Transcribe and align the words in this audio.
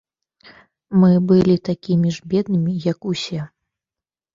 Мы 1.03 1.11
былі 1.33 1.57
такім 1.71 2.01
ж 2.19 2.35
беднымі, 2.35 2.77
як 2.91 2.99
усе. 3.17 3.41